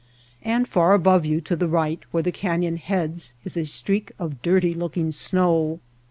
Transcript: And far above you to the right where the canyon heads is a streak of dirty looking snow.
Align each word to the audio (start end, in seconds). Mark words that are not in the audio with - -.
And 0.41 0.67
far 0.67 0.95
above 0.95 1.27
you 1.27 1.41
to 1.41 1.55
the 1.55 1.67
right 1.67 1.99
where 2.09 2.23
the 2.23 2.31
canyon 2.31 2.77
heads 2.77 3.35
is 3.45 3.55
a 3.55 3.65
streak 3.65 4.11
of 4.17 4.41
dirty 4.41 4.73
looking 4.73 5.11
snow. 5.11 5.79